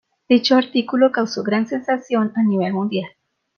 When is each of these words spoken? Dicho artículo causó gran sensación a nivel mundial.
Dicho 0.27 0.55
artículo 0.55 1.11
causó 1.11 1.43
gran 1.43 1.67
sensación 1.67 2.33
a 2.35 2.41
nivel 2.41 2.73
mundial. 2.73 3.11